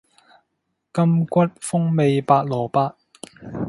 [0.03, 0.07] 柑橘風
[1.91, 2.95] 味白蘿蔔